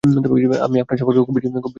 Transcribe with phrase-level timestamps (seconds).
[0.65, 1.61] আমি আপনার সম্পর্কে খুব বেশি জানি না।